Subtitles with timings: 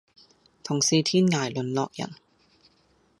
[0.63, 2.15] 同是天涯淪落人